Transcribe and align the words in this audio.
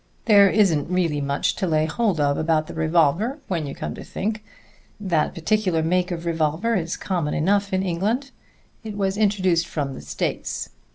"There 0.25 0.49
isn't 0.49 0.89
really 0.89 1.21
much 1.21 1.55
to 1.57 1.67
lay 1.67 1.85
hold 1.85 2.19
of 2.19 2.35
about 2.35 2.65
the 2.65 2.73
revolver, 2.73 3.37
when 3.47 3.67
you 3.67 3.75
come 3.75 3.93
to 3.93 4.03
think. 4.03 4.43
That 4.99 5.35
particular 5.35 5.83
make 5.83 6.09
of 6.09 6.25
revolver 6.25 6.73
is 6.73 6.97
common 6.97 7.35
enough 7.35 7.71
in 7.71 7.83
England. 7.83 8.31
It 8.83 8.97
was 8.97 9.15
introduced 9.15 9.67
from 9.67 9.93
the 9.93 10.01
States. 10.01 10.69